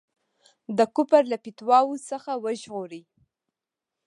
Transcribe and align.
د 0.77 0.79
کفر 0.95 1.23
له 1.31 1.37
فتواوو 1.43 1.95
څخه 2.09 2.31
وژغوري. 2.43 3.03